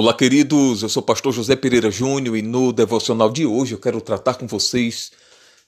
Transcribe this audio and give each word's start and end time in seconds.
Olá, 0.00 0.14
queridos. 0.14 0.84
Eu 0.84 0.88
sou 0.88 1.02
o 1.02 1.04
pastor 1.04 1.32
José 1.32 1.56
Pereira 1.56 1.90
Júnior 1.90 2.36
e 2.36 2.40
no 2.40 2.72
devocional 2.72 3.28
de 3.28 3.44
hoje 3.44 3.74
eu 3.74 3.80
quero 3.80 4.00
tratar 4.00 4.34
com 4.34 4.46
vocês 4.46 5.10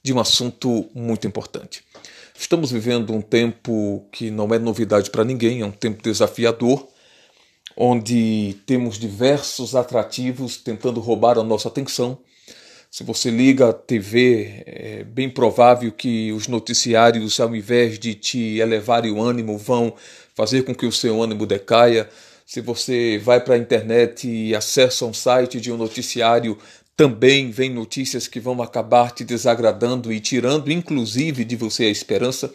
de 0.01 0.13
um 0.13 0.21
assunto 0.21 0.89
muito 0.95 1.27
importante. 1.27 1.83
Estamos 2.33 2.71
vivendo 2.71 3.11
um 3.11 3.21
tempo 3.21 4.07
que 4.09 4.31
não 4.31 4.53
é 4.53 4.57
novidade 4.57 5.09
para 5.09 5.25
ninguém, 5.25 5.59
é 5.59 5.65
um 5.65 5.71
tempo 5.71 6.01
desafiador, 6.01 6.87
onde 7.75 8.55
temos 8.65 8.97
diversos 8.97 9.75
atrativos 9.75 10.55
tentando 10.55 11.01
roubar 11.01 11.37
a 11.37 11.43
nossa 11.43 11.67
atenção. 11.67 12.17
Se 12.89 13.03
você 13.03 13.29
liga 13.29 13.67
a 13.67 13.73
TV, 13.73 14.63
é 14.65 15.03
bem 15.03 15.29
provável 15.29 15.91
que 15.91 16.31
os 16.31 16.47
noticiários, 16.47 17.37
ao 17.37 17.53
invés 17.53 17.99
de 17.99 18.15
te 18.15 18.59
elevarem 18.59 19.11
o 19.11 19.21
ânimo, 19.21 19.57
vão 19.57 19.93
fazer 20.33 20.63
com 20.63 20.73
que 20.73 20.85
o 20.85 20.91
seu 20.91 21.21
ânimo 21.21 21.45
decaia 21.45 22.09
se 22.45 22.59
você 22.61 23.17
vai 23.17 23.39
para 23.39 23.55
a 23.55 23.57
internet 23.57 24.27
e 24.27 24.53
acessa 24.53 25.05
um 25.05 25.13
site 25.13 25.59
de 25.61 25.71
um 25.71 25.77
noticiário, 25.77 26.57
também 26.95 27.49
vem 27.49 27.69
notícias 27.69 28.27
que 28.27 28.39
vão 28.39 28.61
acabar 28.61 29.11
te 29.11 29.23
desagradando 29.23 30.11
e 30.11 30.19
tirando, 30.19 30.71
inclusive, 30.71 31.45
de 31.45 31.55
você 31.55 31.85
a 31.85 31.89
esperança. 31.89 32.53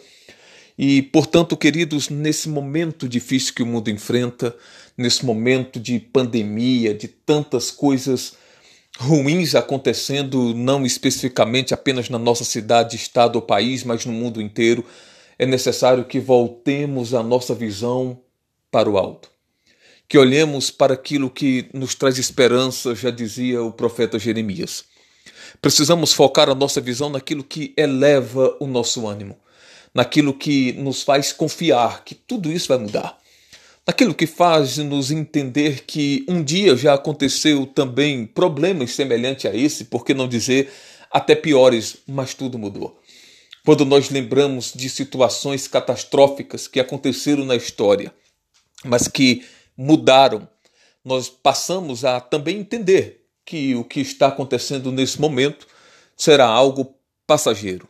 E, 0.77 1.01
portanto, 1.01 1.57
queridos, 1.57 2.09
nesse 2.09 2.47
momento 2.47 3.09
difícil 3.09 3.53
que 3.53 3.63
o 3.63 3.65
mundo 3.65 3.89
enfrenta, 3.89 4.55
nesse 4.95 5.25
momento 5.25 5.79
de 5.79 5.99
pandemia, 5.99 6.93
de 6.93 7.07
tantas 7.07 7.71
coisas 7.71 8.35
ruins 8.99 9.55
acontecendo, 9.55 10.53
não 10.53 10.85
especificamente 10.85 11.73
apenas 11.73 12.09
na 12.09 12.19
nossa 12.19 12.43
cidade, 12.43 12.95
estado 12.95 13.35
ou 13.35 13.41
país, 13.41 13.83
mas 13.83 14.05
no 14.05 14.13
mundo 14.13 14.41
inteiro, 14.41 14.85
é 15.37 15.45
necessário 15.45 16.05
que 16.05 16.19
voltemos 16.19 17.13
a 17.13 17.21
nossa 17.21 17.53
visão 17.53 18.21
para 18.71 18.89
o 18.89 18.97
alto 18.97 19.36
que 20.07 20.17
olhemos 20.17 20.71
para 20.71 20.93
aquilo 20.93 21.29
que 21.29 21.69
nos 21.73 21.93
traz 21.93 22.17
esperança, 22.17 22.95
já 22.95 23.09
dizia 23.09 23.61
o 23.61 23.71
profeta 23.71 24.17
Jeremias. 24.17 24.85
Precisamos 25.61 26.13
focar 26.13 26.49
a 26.49 26.55
nossa 26.55 26.79
visão 26.79 27.09
naquilo 27.09 27.43
que 27.43 27.73
eleva 27.75 28.55
o 28.59 28.67
nosso 28.67 29.07
ânimo, 29.07 29.37
naquilo 29.93 30.33
que 30.33 30.73
nos 30.73 31.03
faz 31.03 31.33
confiar 31.33 32.03
que 32.05 32.15
tudo 32.15 32.51
isso 32.51 32.69
vai 32.69 32.77
mudar, 32.77 33.17
naquilo 33.85 34.13
que 34.13 34.27
faz 34.27 34.77
nos 34.77 35.11
entender 35.11 35.83
que 35.85 36.25
um 36.27 36.41
dia 36.41 36.75
já 36.77 36.93
aconteceu 36.93 37.65
também 37.65 38.25
problemas 38.25 38.91
semelhantes 38.91 39.45
a 39.45 39.55
esse, 39.55 39.85
por 39.85 40.05
que 40.05 40.13
não 40.13 40.27
dizer 40.27 40.71
até 41.11 41.35
piores, 41.35 41.97
mas 42.07 42.33
tudo 42.33 42.57
mudou. 42.57 42.99
Quando 43.65 43.83
nós 43.83 44.09
lembramos 44.09 44.71
de 44.73 44.89
situações 44.89 45.67
catastróficas 45.67 46.67
que 46.67 46.79
aconteceram 46.79 47.43
na 47.43 47.55
história, 47.55 48.13
mas 48.85 49.09
que 49.09 49.43
mudaram, 49.77 50.49
nós 51.05 51.29
passamos 51.29 52.03
a 52.03 52.19
também 52.19 52.57
entender 52.57 53.25
que 53.45 53.75
o 53.75 53.83
que 53.83 54.01
está 54.01 54.27
acontecendo 54.27 54.91
nesse 54.91 55.21
momento 55.21 55.67
será 56.17 56.47
algo 56.47 56.95
passageiro. 57.25 57.87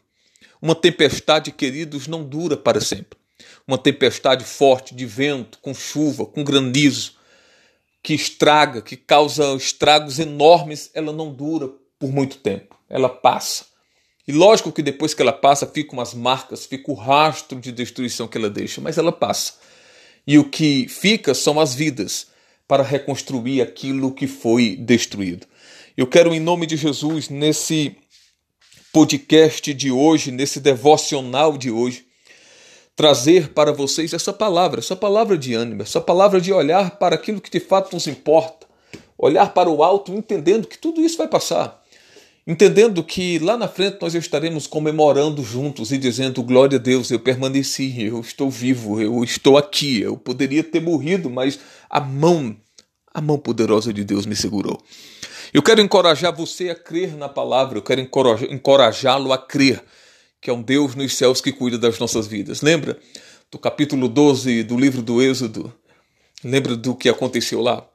Uma 0.61 0.75
tempestade, 0.75 1.51
queridos, 1.51 2.07
não 2.07 2.23
dura 2.23 2.57
para 2.57 2.81
sempre. 2.81 3.17
Uma 3.67 3.77
tempestade 3.77 4.43
forte 4.43 4.93
de 4.93 5.05
vento, 5.05 5.59
com 5.59 5.73
chuva, 5.73 6.25
com 6.25 6.43
granizo, 6.43 7.13
que 8.03 8.13
estraga, 8.13 8.81
que 8.81 8.95
causa 8.95 9.55
estragos 9.55 10.19
enormes, 10.19 10.91
ela 10.93 11.11
não 11.11 11.33
dura 11.33 11.69
por 11.97 12.11
muito 12.11 12.37
tempo. 12.37 12.77
Ela 12.89 13.09
passa. 13.09 13.65
E 14.27 14.31
lógico 14.31 14.71
que 14.71 14.81
depois 14.81 15.13
que 15.13 15.21
ela 15.21 15.33
passa, 15.33 15.65
ficam 15.65 15.99
as 15.99 16.13
marcas, 16.13 16.65
fica 16.65 16.91
o 16.91 16.95
rastro 16.95 17.59
de 17.59 17.71
destruição 17.71 18.27
que 18.27 18.37
ela 18.37 18.49
deixa, 18.49 18.81
mas 18.81 18.97
ela 18.97 19.11
passa 19.11 19.55
e 20.27 20.37
o 20.37 20.43
que 20.43 20.87
fica 20.89 21.33
são 21.33 21.57
as 21.57 21.73
vidas 21.73 22.27
para 22.67 22.83
reconstruir 22.83 23.61
aquilo 23.61 24.13
que 24.13 24.27
foi 24.27 24.75
destruído. 24.75 25.47
Eu 25.95 26.05
quero, 26.05 26.35
em 26.35 26.39
nome 26.39 26.67
de 26.67 26.75
Jesus, 26.75 27.29
nesse 27.29 27.95
podcast 28.91 29.73
de 29.73 29.89
hoje, 29.89 30.29
nesse 30.31 30.59
devocional 30.59 31.57
de 31.57 31.71
hoje, 31.71 32.05
trazer 32.93 33.53
para 33.53 33.71
vocês 33.71 34.13
essa 34.13 34.33
palavra, 34.33 34.79
essa 34.79 34.95
palavra 34.95 35.37
de 35.37 35.53
ânimo, 35.53 35.81
essa 35.81 36.01
palavra 36.01 36.41
de 36.41 36.51
olhar 36.51 36.97
para 36.97 37.15
aquilo 37.15 37.39
que 37.39 37.49
de 37.49 37.59
fato 37.59 37.93
nos 37.93 38.05
importa, 38.05 38.67
olhar 39.17 39.53
para 39.53 39.69
o 39.69 39.81
alto, 39.81 40.13
entendendo 40.13 40.67
que 40.67 40.77
tudo 40.77 40.99
isso 40.99 41.17
vai 41.17 41.27
passar 41.27 41.81
entendendo 42.47 43.03
que 43.03 43.37
lá 43.39 43.57
na 43.57 43.67
frente 43.67 43.97
nós 43.99 44.15
estaremos 44.15 44.65
comemorando 44.65 45.43
juntos 45.43 45.91
e 45.91 45.97
dizendo 45.97 46.41
glória 46.41 46.77
a 46.77 46.81
Deus, 46.81 47.11
eu 47.11 47.19
permaneci, 47.19 48.01
eu 48.01 48.21
estou 48.21 48.49
vivo, 48.49 49.01
eu 49.01 49.21
estou 49.23 49.57
aqui, 49.57 49.99
eu 49.99 50.15
poderia 50.15 50.63
ter 50.63 50.81
morrido, 50.81 51.29
mas 51.29 51.59
a 51.89 51.99
mão, 51.99 52.55
a 53.13 53.19
mão 53.19 53.37
poderosa 53.37 53.91
de 53.91 54.05
Deus 54.05 54.25
me 54.25 54.35
segurou. 54.35 54.81
Eu 55.53 55.61
quero 55.61 55.81
encorajar 55.81 56.33
você 56.33 56.69
a 56.69 56.75
crer 56.75 57.15
na 57.17 57.27
palavra, 57.27 57.77
eu 57.77 57.81
quero 57.81 58.01
encorajá-lo 58.49 59.33
a 59.33 59.37
crer 59.37 59.83
que 60.39 60.49
é 60.49 60.53
um 60.53 60.61
Deus 60.61 60.95
nos 60.95 61.15
céus 61.15 61.41
que 61.41 61.51
cuida 61.51 61.77
das 61.77 61.99
nossas 61.99 62.27
vidas. 62.27 62.61
Lembra 62.61 62.97
do 63.51 63.57
capítulo 63.57 64.07
12 64.07 64.63
do 64.63 64.77
livro 64.77 65.01
do 65.01 65.21
Êxodo? 65.21 65.73
Lembra 66.43 66.75
do 66.75 66.95
que 66.95 67.09
aconteceu 67.09 67.61
lá? 67.61 67.85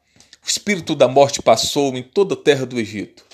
O 0.45 0.49
espírito 0.49 0.95
da 0.95 1.07
morte 1.07 1.41
passou 1.41 1.97
em 1.97 2.03
toda 2.03 2.35
a 2.35 2.37
terra 2.37 2.67
do 2.67 2.79
Egito 2.79 3.25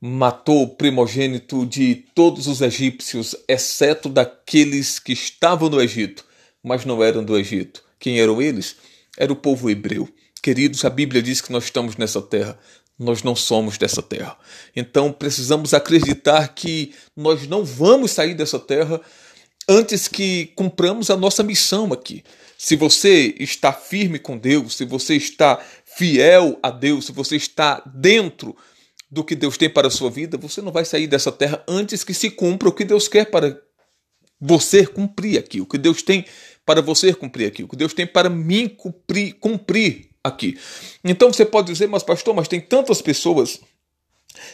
matou 0.00 0.62
o 0.62 0.68
primogênito 0.68 1.66
de 1.66 2.06
todos 2.14 2.46
os 2.46 2.62
egípcios, 2.62 3.36
exceto 3.46 4.08
daqueles 4.08 4.98
que 4.98 5.12
estavam 5.12 5.68
no 5.68 5.80
Egito, 5.80 6.24
mas 6.62 6.84
não 6.84 7.02
eram 7.02 7.22
do 7.22 7.36
Egito. 7.36 7.82
Quem 7.98 8.18
eram 8.18 8.40
eles? 8.40 8.76
Era 9.18 9.32
o 9.32 9.36
povo 9.36 9.68
hebreu. 9.68 10.08
Queridos, 10.42 10.84
a 10.86 10.90
Bíblia 10.90 11.22
diz 11.22 11.42
que 11.42 11.52
nós 11.52 11.64
estamos 11.64 11.96
nessa 11.96 12.22
terra. 12.22 12.58
Nós 12.98 13.22
não 13.22 13.36
somos 13.36 13.76
dessa 13.76 14.02
terra. 14.02 14.36
Então 14.74 15.12
precisamos 15.12 15.74
acreditar 15.74 16.48
que 16.48 16.94
nós 17.14 17.46
não 17.46 17.64
vamos 17.64 18.10
sair 18.10 18.34
dessa 18.34 18.58
terra 18.58 19.00
antes 19.68 20.08
que 20.08 20.46
cumpramos 20.56 21.10
a 21.10 21.16
nossa 21.16 21.42
missão 21.42 21.92
aqui. 21.92 22.24
Se 22.56 22.76
você 22.76 23.34
está 23.38 23.72
firme 23.72 24.18
com 24.18 24.36
Deus, 24.36 24.76
se 24.76 24.84
você 24.84 25.14
está 25.16 25.62
fiel 25.84 26.58
a 26.62 26.70
Deus, 26.70 27.06
se 27.06 27.12
você 27.12 27.36
está 27.36 27.82
dentro 27.86 28.56
do 29.10 29.24
que 29.24 29.34
Deus 29.34 29.56
tem 29.56 29.68
para 29.68 29.88
a 29.88 29.90
sua 29.90 30.10
vida, 30.10 30.38
você 30.38 30.62
não 30.62 30.70
vai 30.70 30.84
sair 30.84 31.06
dessa 31.06 31.32
terra 31.32 31.64
antes 31.66 32.04
que 32.04 32.14
se 32.14 32.30
cumpra 32.30 32.68
o 32.68 32.72
que 32.72 32.84
Deus 32.84 33.08
quer 33.08 33.26
para 33.26 33.60
você 34.40 34.86
cumprir 34.86 35.38
aqui, 35.38 35.60
o 35.60 35.66
que 35.66 35.76
Deus 35.76 36.02
tem 36.02 36.24
para 36.64 36.80
você 36.80 37.12
cumprir 37.12 37.46
aqui, 37.46 37.64
o 37.64 37.68
que 37.68 37.76
Deus 37.76 37.92
tem 37.92 38.06
para 38.06 38.30
mim 38.30 38.68
cumprir, 38.68 39.34
cumprir 39.34 40.10
aqui. 40.22 40.58
Então 41.02 41.32
você 41.32 41.44
pode 41.44 41.72
dizer, 41.72 41.88
mas 41.88 42.02
pastor, 42.02 42.34
mas 42.34 42.46
tem 42.46 42.60
tantas 42.60 43.02
pessoas 43.02 43.60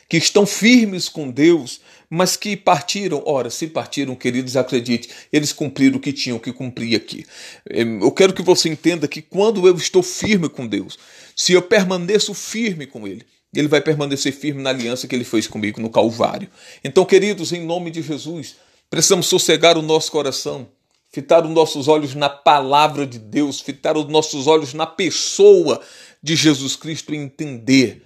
que 0.09 0.17
estão 0.17 0.47
firmes 0.47 1.09
com 1.09 1.31
Deus, 1.31 1.81
mas 2.09 2.37
que 2.37 2.57
partiram. 2.57 3.23
Ora, 3.27 3.51
se 3.51 3.67
partiram, 3.67 4.15
queridos, 4.15 4.57
acredite, 4.57 5.11
eles 5.31 5.53
cumpriram 5.53 5.99
o 5.99 6.01
que 6.01 6.13
tinham 6.13 6.39
que 6.39 6.53
cumprir 6.53 6.97
aqui. 6.97 7.27
Eu 7.67 8.11
quero 8.11 8.33
que 8.33 8.43
você 8.43 8.69
entenda 8.71 9.07
que 9.07 9.21
quando 9.21 9.67
eu 9.67 9.77
estou 9.77 10.03
firme 10.03 10.49
com 10.49 10.67
Deus, 10.67 10.99
se 11.37 11.53
eu 11.53 11.61
permaneço 11.61 12.33
firme 12.33 12.87
com 12.87 13.07
Ele, 13.07 13.25
ele 13.59 13.69
vai 13.69 13.81
permanecer 13.81 14.33
firme 14.33 14.63
na 14.63 14.71
aliança 14.71 15.07
que 15.07 15.15
ele 15.15 15.25
fez 15.25 15.47
comigo 15.47 15.81
no 15.81 15.91
Calvário. 15.91 16.49
Então, 16.83 17.05
queridos, 17.05 17.53
em 17.53 17.65
nome 17.65 17.91
de 17.91 18.03
Jesus, 18.03 18.57
precisamos 18.91 19.27
sossegar 19.27 19.79
o 19.79 19.83
nosso 19.83 20.11
coração, 20.11 20.69
fitar 21.11 21.45
os 21.45 21.51
nossos 21.51 21.89
olhos 21.89 22.15
na 22.15 22.29
palavra 22.29 23.07
de 23.07 23.19
Deus, 23.19 23.61
fitar 23.61 23.97
os 23.97 24.07
nossos 24.09 24.47
olhos 24.47 24.75
na 24.75 24.87
pessoa 24.87 25.81
de 26.23 26.37
Jesus 26.37 26.77
Cristo 26.77 27.15
e 27.15 27.17
entender 27.17 28.03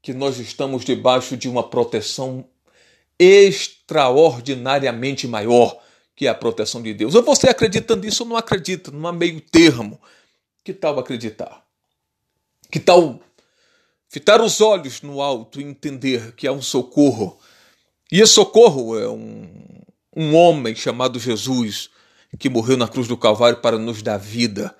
que 0.00 0.14
nós 0.14 0.38
estamos 0.38 0.84
debaixo 0.84 1.36
de 1.36 1.48
uma 1.48 1.62
proteção 1.62 2.44
extraordinariamente 3.18 5.26
maior 5.26 5.78
que 6.14 6.28
a 6.28 6.34
proteção 6.34 6.80
de 6.80 6.94
Deus. 6.94 7.14
Ou 7.14 7.22
você 7.22 7.48
acredita 7.48 7.96
nisso 7.96 8.22
ou 8.22 8.28
não 8.28 8.36
acredita, 8.36 8.90
não 8.90 9.08
há 9.08 9.12
meio 9.12 9.40
termo. 9.40 10.00
Que 10.64 10.72
tal 10.72 10.98
acreditar? 10.98 11.62
Que 12.70 12.80
tal 12.80 13.20
fitar 14.16 14.40
os 14.40 14.62
olhos 14.62 15.02
no 15.02 15.20
alto 15.20 15.60
e 15.60 15.64
entender 15.64 16.32
que 16.32 16.46
há 16.46 16.52
um 16.52 16.62
socorro. 16.62 17.38
E 18.10 18.22
esse 18.22 18.32
socorro 18.32 18.98
é 18.98 19.06
um, 19.06 19.46
um 20.16 20.34
homem 20.34 20.74
chamado 20.74 21.20
Jesus 21.20 21.90
que 22.38 22.48
morreu 22.48 22.78
na 22.78 22.88
cruz 22.88 23.06
do 23.06 23.18
Calvário 23.18 23.58
para 23.58 23.76
nos 23.76 24.00
dar 24.00 24.16
vida. 24.16 24.74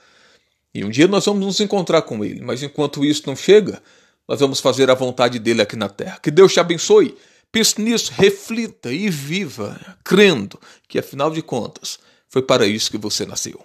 E 0.75 0.83
um 0.83 0.89
dia 0.89 1.07
nós 1.07 1.27
vamos 1.27 1.45
nos 1.45 1.61
encontrar 1.61 2.01
com 2.01 2.25
ele, 2.25 2.41
mas 2.41 2.63
enquanto 2.63 3.05
isso 3.05 3.25
não 3.27 3.37
chega, 3.37 3.83
nós 4.27 4.41
vamos 4.41 4.59
fazer 4.59 4.91
a 4.91 4.95
vontade 4.95 5.39
dele 5.39 5.61
aqui 5.61 5.77
na 5.77 5.91
terra. 5.91 6.19
Que 6.23 6.31
Deus 6.31 6.55
te 6.55 6.61
abençoe. 6.61 7.15
Pense 7.53 7.79
nisso, 7.79 8.13
reflita 8.17 8.91
e 8.91 9.11
viva, 9.11 9.79
crendo 10.03 10.59
que 10.89 10.99
afinal 10.99 11.31
de 11.31 11.43
contas 11.43 11.99
foi 12.27 12.41
para 12.41 12.67
isso 12.67 12.91
que 12.91 12.97
você 12.97 13.27
nasceu. 13.27 13.63